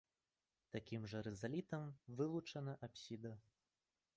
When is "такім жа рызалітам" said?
0.75-1.85